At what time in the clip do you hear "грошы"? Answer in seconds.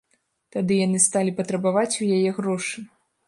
2.39-2.77